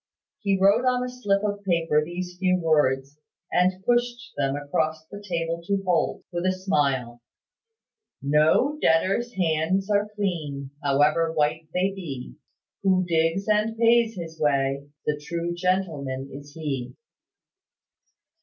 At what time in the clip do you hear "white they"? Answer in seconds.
11.31-11.93